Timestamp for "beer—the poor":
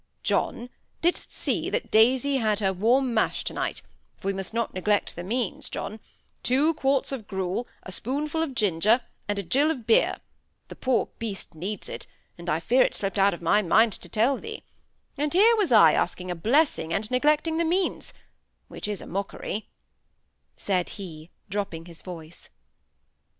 9.85-11.09